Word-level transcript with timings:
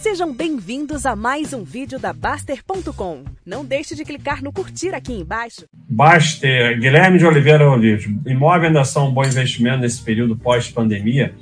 Sejam 0.00 0.32
bem-vindos 0.32 1.04
a 1.04 1.14
mais 1.14 1.52
um 1.52 1.62
vídeo 1.62 1.98
da 1.98 2.10
Baster.com. 2.10 3.22
Não 3.44 3.62
deixe 3.62 3.94
de 3.94 4.02
clicar 4.02 4.42
no 4.42 4.50
curtir 4.50 4.94
aqui 4.94 5.12
embaixo. 5.12 5.66
Baster, 5.74 6.80
Guilherme 6.80 7.18
de 7.18 7.26
Oliveira 7.26 7.70
Olives, 7.70 8.08
imóvel 8.24 8.68
ainda 8.68 8.82
são 8.82 9.08
um 9.08 9.12
bom 9.12 9.22
investimento 9.22 9.76
nesse 9.76 10.02
período 10.02 10.34
pós-pandemia? 10.34 11.34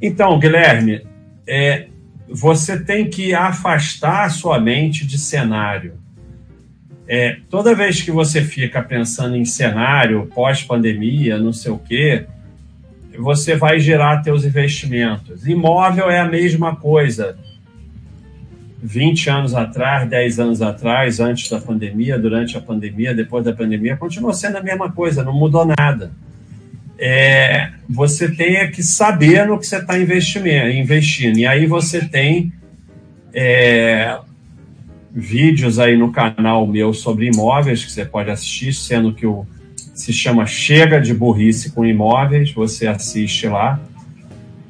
Então, 0.00 0.38
Guilherme, 0.38 1.06
é, 1.46 1.88
você 2.26 2.82
tem 2.82 3.10
que 3.10 3.34
afastar 3.34 4.24
a 4.24 4.30
sua 4.30 4.58
mente 4.58 5.06
de 5.06 5.18
cenário. 5.18 6.00
É, 7.06 7.36
toda 7.50 7.74
vez 7.74 8.00
que 8.00 8.10
você 8.10 8.40
fica 8.40 8.82
pensando 8.82 9.36
em 9.36 9.44
cenário 9.44 10.30
pós-pandemia, 10.34 11.36
não 11.36 11.52
sei 11.52 11.72
o 11.72 11.78
quê, 11.78 12.24
você 13.18 13.54
vai 13.54 13.78
gerar 13.78 14.22
teus 14.22 14.46
investimentos. 14.46 15.46
Imóvel 15.46 16.10
é 16.10 16.20
a 16.20 16.26
mesma 16.26 16.74
coisa. 16.74 17.36
20 18.82 19.30
anos 19.30 19.54
atrás, 19.54 20.08
10 20.08 20.38
anos 20.38 20.62
atrás, 20.62 21.20
antes 21.20 21.50
da 21.50 21.60
pandemia, 21.60 22.18
durante 22.18 22.56
a 22.56 22.60
pandemia, 22.60 23.14
depois 23.14 23.44
da 23.44 23.52
pandemia, 23.52 23.96
continua 23.96 24.32
sendo 24.32 24.56
a 24.56 24.62
mesma 24.62 24.90
coisa, 24.92 25.24
não 25.24 25.32
mudou 25.32 25.66
nada. 25.66 26.12
É, 26.98 27.70
você 27.88 28.28
tem 28.30 28.70
que 28.70 28.82
saber 28.82 29.46
no 29.46 29.58
que 29.58 29.66
você 29.66 29.76
está 29.76 29.98
investindo. 29.98 31.38
E 31.38 31.46
aí 31.46 31.66
você 31.66 32.04
tem 32.04 32.52
é, 33.32 34.18
vídeos 35.12 35.78
aí 35.78 35.96
no 35.96 36.12
canal 36.12 36.66
meu 36.66 36.92
sobre 36.92 37.26
imóveis 37.26 37.84
que 37.84 37.92
você 37.92 38.04
pode 38.04 38.30
assistir, 38.30 38.72
sendo 38.72 39.12
que 39.12 39.26
o 39.26 39.46
se 39.98 40.12
chama 40.12 40.46
Chega 40.46 41.00
de 41.00 41.12
Burrice 41.12 41.72
com 41.72 41.84
Imóveis, 41.84 42.52
você 42.52 42.86
assiste 42.86 43.48
lá. 43.48 43.80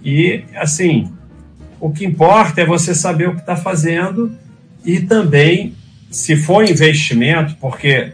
E, 0.03 0.43
assim, 0.55 1.13
o 1.81 1.91
que 1.91 2.05
importa 2.05 2.61
é 2.61 2.67
você 2.67 2.95
saber 2.95 3.29
o 3.29 3.35
que 3.35 3.41
está 3.41 3.57
fazendo 3.57 4.33
e 4.85 5.01
também, 5.01 5.75
se 6.11 6.37
for 6.37 6.65
investimento, 6.65 7.57
porque 7.61 8.13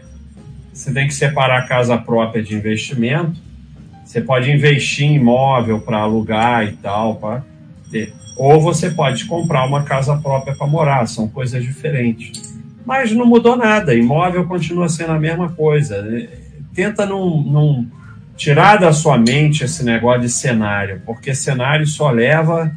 você 0.73 0.93
tem 0.93 1.07
que 1.07 1.13
separar 1.13 1.59
a 1.59 1.67
casa 1.67 1.97
própria 1.97 2.43
de 2.43 2.53
investimento, 2.53 3.39
você 4.03 4.21
pode 4.21 4.51
investir 4.51 5.05
em 5.05 5.15
imóvel 5.15 5.79
para 5.79 5.99
alugar 5.99 6.65
e 6.65 6.73
tal, 6.73 7.43
ter. 7.89 8.13
Ou 8.37 8.59
você 8.59 8.89
pode 8.91 9.25
comprar 9.25 9.65
uma 9.65 9.83
casa 9.83 10.17
própria 10.17 10.55
para 10.55 10.67
morar, 10.67 11.07
são 11.07 11.27
coisas 11.27 11.63
diferentes. 11.63 12.53
Mas 12.85 13.11
não 13.11 13.25
mudou 13.25 13.55
nada, 13.55 13.95
imóvel 13.95 14.45
continua 14.45 14.89
sendo 14.89 15.13
a 15.13 15.19
mesma 15.19 15.49
coisa 15.49 16.05
tenta 16.75 17.05
não, 17.05 17.41
não 17.41 17.87
tirar 18.35 18.75
da 18.75 18.91
sua 18.91 19.17
mente 19.17 19.63
esse 19.63 19.83
negócio 19.83 20.21
de 20.21 20.29
cenário, 20.29 21.01
porque 21.05 21.33
cenário 21.33 21.87
só 21.87 22.11
leva 22.11 22.71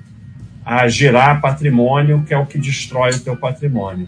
a 0.68 0.86
girar 0.86 1.40
patrimônio, 1.40 2.22
que 2.26 2.34
é 2.34 2.38
o 2.38 2.44
que 2.44 2.58
destrói 2.58 3.10
o 3.10 3.20
teu 3.20 3.36
patrimônio. 3.36 4.06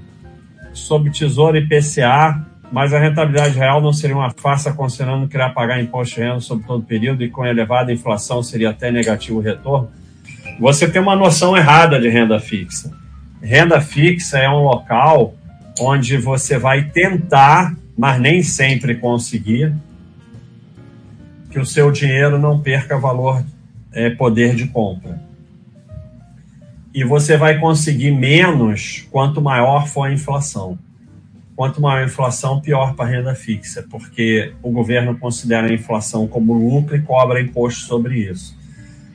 Sob 0.72 1.11
tesouro 1.11 1.56
e 1.56 1.66
PCA, 1.66 2.44
mas 2.70 2.92
a 2.92 2.98
rentabilidade 3.00 3.58
real 3.58 3.80
não 3.80 3.92
seria 3.92 4.14
uma 4.14 4.30
farsa 4.30 4.72
considerando 4.72 5.27
que 5.27 5.36
irá 5.36 5.48
pagar 5.48 5.81
imposto 5.81 6.16
de 6.16 6.20
renda 6.20 6.41
sobre 6.41 6.66
todo 6.66 6.81
o 6.81 6.84
período 6.84 7.25
e 7.25 7.31
com 7.31 7.47
elevada 7.47 7.92
inflação 7.92 8.42
seria 8.42 8.70
até 8.70 8.91
negativo 8.91 9.38
o 9.38 9.42
retorno? 9.42 9.88
Você 10.61 10.86
tem 10.86 11.00
uma 11.00 11.16
noção 11.16 11.56
errada 11.56 11.98
de 11.98 12.08
renda 12.08 12.38
fixa. 12.38 12.92
Renda 13.42 13.81
fixa 13.81 14.38
é 14.38 14.48
um 14.48 14.62
local 14.62 15.34
onde 15.81 16.19
você 16.19 16.58
vai 16.58 16.84
tentar 16.84 17.75
mas 18.00 18.19
nem 18.19 18.42
sempre 18.42 18.94
conseguir, 18.94 19.75
que 21.50 21.58
o 21.58 21.66
seu 21.66 21.92
dinheiro 21.92 22.38
não 22.38 22.58
perca 22.58 22.97
valor, 22.97 23.44
é, 23.92 24.08
poder 24.08 24.55
de 24.55 24.69
compra. 24.69 25.20
E 26.92 27.05
você 27.05 27.36
vai 27.36 27.58
conseguir 27.58 28.10
menos 28.10 29.06
quanto 29.10 29.41
maior 29.41 29.86
for 29.86 30.08
a 30.08 30.12
inflação. 30.12 30.78
Quanto 31.55 31.80
maior 31.80 32.02
a 32.02 32.06
inflação, 32.06 32.60
pior 32.60 32.94
para 32.94 33.05
a 33.05 33.08
renda 33.08 33.34
fixa, 33.34 33.84
porque 33.91 34.52
o 34.62 34.70
governo 34.70 35.16
considera 35.19 35.69
a 35.69 35.72
inflação 35.72 36.26
como 36.26 36.54
lucro 36.54 36.97
e 36.97 37.03
cobra 37.03 37.41
imposto 37.41 37.84
sobre 37.84 38.19
isso. 38.19 38.59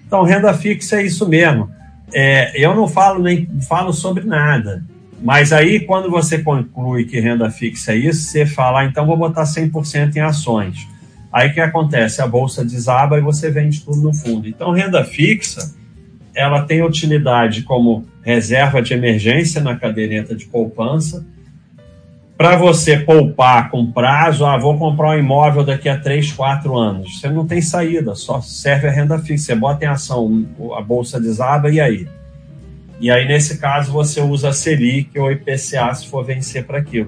Então, 0.06 0.24
renda 0.24 0.54
fixa 0.54 1.02
é 1.02 1.06
isso 1.06 1.28
mesmo. 1.28 1.70
É, 2.14 2.52
eu 2.56 2.76
não 2.76 2.88
falo 2.88 3.22
nem 3.22 3.48
falo 3.68 3.92
sobre 3.92 4.24
nada. 4.24 4.84
Mas 5.22 5.52
aí, 5.52 5.80
quando 5.80 6.10
você 6.10 6.40
conclui 6.40 7.06
que 7.06 7.20
renda 7.20 7.50
fixa 7.50 7.94
é 7.94 7.96
isso, 7.96 8.22
você 8.22 8.46
fala, 8.46 8.82
ah, 8.82 8.86
então 8.86 9.08
vou 9.08 9.18
botar 9.18 9.44
100% 9.44 10.16
em 10.16 10.20
ações. 10.20 10.88
Aí 11.32 11.50
o 11.50 11.54
que 11.54 11.60
acontece? 11.60 12.22
A 12.22 12.28
bolsa 12.28 12.64
desaba 12.64 13.18
e 13.18 13.22
você 13.22 13.50
vende 13.50 13.82
tudo 13.82 14.02
no 14.02 14.14
fundo. 14.14 14.48
Então, 14.48 14.72
renda 14.72 15.04
fixa, 15.04 15.74
ela 16.36 16.64
tem 16.64 16.84
utilidade 16.84 17.64
como 17.64 18.06
reserva 18.22 18.82
de 18.82 18.94
emergência 18.94 19.62
na 19.62 19.76
caderneta 19.76 20.36
de 20.36 20.46
poupança. 20.46 21.26
Para 22.38 22.58
você 22.58 22.98
poupar 22.98 23.72
com 23.72 23.90
prazo, 23.92 24.46
ah, 24.46 24.58
vou 24.58 24.78
comprar 24.78 25.12
um 25.12 25.20
imóvel 25.20 25.64
daqui 25.64 25.88
a 25.88 25.98
3, 25.98 26.34
4 26.34 26.78
anos. 26.78 27.20
Você 27.20 27.30
não 27.30 27.48
tem 27.48 27.62
saída, 27.62 28.14
só 28.14 28.42
serve 28.42 28.88
a 28.88 28.92
renda 28.92 29.18
fixa. 29.20 29.46
Você 29.46 29.56
bota 29.56 29.86
em 29.86 29.88
ação, 29.88 30.46
a 30.78 30.82
bolsa 30.82 31.20
desaba 31.20 31.72
e 31.72 31.80
aí? 31.80 32.08
E 33.00 33.10
aí, 33.10 33.26
nesse 33.26 33.58
caso, 33.58 33.92
você 33.92 34.20
usa 34.20 34.50
a 34.50 34.54
Selic 34.54 35.18
ou 35.18 35.32
IPCA 35.32 35.94
se 35.94 36.08
for 36.08 36.26
vencer 36.26 36.66
para 36.66 36.80
aquilo. 36.80 37.08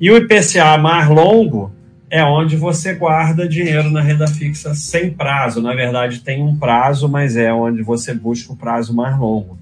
E 0.00 0.10
o 0.10 0.16
IPCA 0.16 0.78
mais 0.78 1.08
longo 1.08 1.70
é 2.12 2.22
onde 2.22 2.56
você 2.56 2.92
guarda 2.92 3.48
dinheiro 3.48 3.90
na 3.90 4.02
renda 4.02 4.28
fixa 4.28 4.74
sem 4.74 5.10
prazo. 5.10 5.62
Na 5.62 5.74
verdade, 5.74 6.20
tem 6.20 6.42
um 6.42 6.54
prazo, 6.54 7.08
mas 7.08 7.38
é 7.38 7.50
onde 7.50 7.82
você 7.82 8.12
busca 8.12 8.52
o 8.52 8.56
prazo 8.56 8.94
mais 8.94 9.18
longo. 9.18 9.58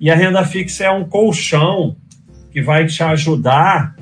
E 0.00 0.10
a 0.10 0.16
renda 0.16 0.42
fixa 0.46 0.84
é 0.84 0.90
um 0.90 1.04
colchão 1.04 1.94
que 2.50 2.62
vai 2.62 2.86
te 2.86 3.02
ajudar 3.02 3.96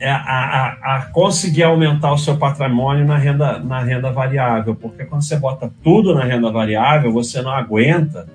a, 0.00 0.12
a, 0.12 0.68
a, 0.68 1.02
conseguir 1.06 1.64
aumentar 1.64 2.12
o 2.12 2.16
seu 2.16 2.36
patrimônio 2.36 3.04
na 3.04 3.18
renda, 3.18 3.58
na 3.58 3.82
renda 3.82 4.12
variável, 4.12 4.76
porque 4.76 5.04
quando 5.04 5.22
você 5.22 5.36
bota 5.36 5.68
tudo 5.82 6.14
na 6.14 6.22
renda 6.22 6.48
variável, 6.48 7.12
você 7.12 7.42
não 7.42 7.50
aguenta 7.50 8.28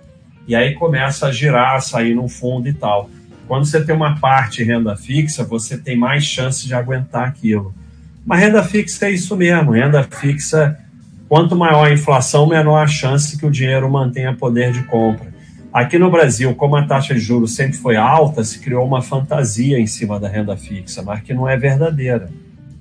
e 0.46 0.54
aí 0.54 0.74
começa 0.74 1.28
a 1.28 1.31
girar, 1.31 1.75
a 1.75 1.80
sair 1.80 2.14
no 2.14 2.28
fundo 2.28 2.68
e 2.68 2.74
tal. 2.74 3.10
Quando 3.48 3.64
você 3.64 3.81
tem 3.81 3.96
uma 3.96 4.20
parte 4.20 4.66
renda 4.66 4.98
fixa, 4.98 5.46
você 5.46 5.78
tem 5.78 5.96
mais 5.96 6.25
chance 6.25 6.68
de 6.68 6.74
aguentar 6.74 7.25
aquilo. 7.25 7.74
Mas 8.25 8.39
renda 8.39 8.63
fixa 8.63 9.07
é 9.07 9.11
isso 9.11 9.35
mesmo, 9.35 9.72
renda 9.72 10.03
fixa, 10.03 10.79
quanto 11.28 11.56
maior 11.56 11.88
a 11.88 11.94
inflação, 11.94 12.47
menor 12.47 12.78
a 12.78 12.88
chance 12.88 13.38
que 13.38 13.45
o 13.45 13.51
dinheiro 13.51 13.89
mantenha 13.89 14.34
poder 14.34 14.72
de 14.72 14.84
compra. 14.84 15.34
Aqui 15.73 15.97
no 15.97 16.11
Brasil, 16.11 16.53
como 16.53 16.75
a 16.75 16.85
taxa 16.85 17.16
de 17.16 17.19
juros 17.19 17.56
sempre 17.56 17.78
foi 17.78 17.95
alta, 17.95 18.44
se 18.44 18.59
criou 18.59 18.85
uma 18.85 19.01
fantasia 19.01 19.79
em 19.79 19.88
cima 19.88 20.19
da 20.19 20.29
renda 20.29 20.56
fixa, 20.56 21.01
mas 21.01 21.22
que 21.22 21.33
não 21.33 21.50
é 21.50 21.57
verdadeira. 21.57 22.29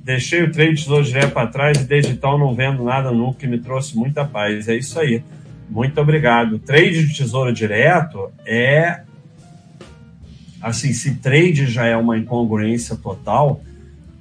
Deixei 0.04 0.42
o 0.42 0.52
trade 0.52 0.82
tesouro 0.82 1.02
direto 1.02 1.32
para 1.32 1.46
trás 1.46 1.80
e 1.80 1.84
desde 1.84 2.12
então 2.12 2.36
não 2.36 2.54
vendo 2.54 2.84
nada 2.84 3.10
nunca, 3.10 3.38
que 3.38 3.46
me 3.46 3.58
trouxe 3.58 3.96
muita 3.96 4.24
paz. 4.24 4.68
É 4.68 4.76
isso 4.76 5.00
aí. 5.00 5.24
Muito 5.70 5.98
obrigado. 6.00 6.58
Trade 6.58 7.06
de 7.06 7.16
tesouro 7.16 7.52
direto 7.52 8.30
é. 8.44 9.00
Assim, 10.60 10.92
se 10.92 11.14
trade 11.14 11.66
já 11.66 11.86
é 11.86 11.96
uma 11.96 12.18
incongruência 12.18 12.94
total, 12.94 13.62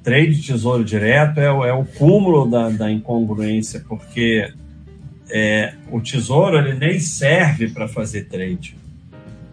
trade 0.04 0.36
de 0.36 0.44
tesouro 0.44 0.84
direto 0.84 1.40
é, 1.40 1.46
é 1.46 1.74
o 1.74 1.86
cúmulo 1.86 2.50
da, 2.50 2.70
da 2.70 2.92
incongruência, 2.92 3.84
porque 3.88 4.52
é, 5.30 5.74
o 5.92 6.02
tesouro 6.02 6.58
ele 6.58 6.74
nem 6.74 7.00
serve 7.00 7.70
para 7.70 7.88
fazer 7.88 8.26
trade. 8.26 8.76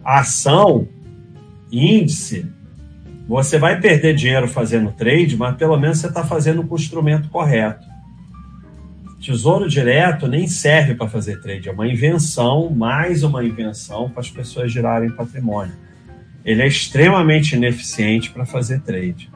Ação, 0.03 0.87
índice, 1.71 2.45
você 3.27 3.59
vai 3.59 3.79
perder 3.79 4.15
dinheiro 4.15 4.47
fazendo 4.47 4.91
trade, 4.91 5.37
mas 5.37 5.55
pelo 5.55 5.77
menos 5.77 5.99
você 5.99 6.07
está 6.07 6.25
fazendo 6.25 6.63
com 6.63 6.75
o 6.75 6.77
instrumento 6.77 7.29
correto. 7.29 7.87
Tesouro 9.21 9.69
direto 9.69 10.27
nem 10.27 10.47
serve 10.47 10.95
para 10.95 11.07
fazer 11.07 11.41
trade, 11.41 11.69
é 11.69 11.71
uma 11.71 11.87
invenção, 11.87 12.69
mais 12.69 13.21
uma 13.21 13.43
invenção 13.43 14.09
para 14.09 14.21
as 14.21 14.29
pessoas 14.29 14.71
girarem 14.71 15.11
patrimônio. 15.11 15.75
Ele 16.43 16.61
é 16.61 16.67
extremamente 16.67 17.55
ineficiente 17.55 18.31
para 18.31 18.45
fazer 18.45 18.81
trade. 18.81 19.29